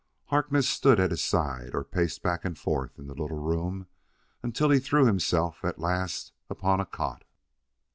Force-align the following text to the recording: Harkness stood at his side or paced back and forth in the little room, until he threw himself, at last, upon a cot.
Harkness 0.29 0.67
stood 0.67 0.99
at 0.99 1.11
his 1.11 1.23
side 1.23 1.75
or 1.75 1.83
paced 1.83 2.23
back 2.23 2.43
and 2.43 2.57
forth 2.57 2.97
in 2.97 3.05
the 3.05 3.13
little 3.13 3.37
room, 3.37 3.85
until 4.41 4.71
he 4.71 4.79
threw 4.79 5.05
himself, 5.05 5.63
at 5.63 5.77
last, 5.77 6.33
upon 6.49 6.79
a 6.81 6.87
cot. 6.87 7.23